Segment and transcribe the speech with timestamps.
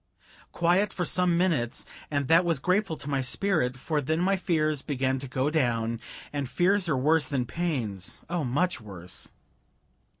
[0.51, 4.81] Quiet for some minutes, and that was grateful to my spirit, for then my fears
[4.81, 5.99] began to go down;
[6.33, 9.31] and fears are worse than pains oh, much worse.